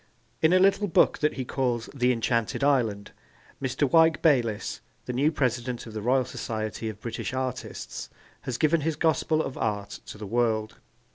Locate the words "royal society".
6.01-6.89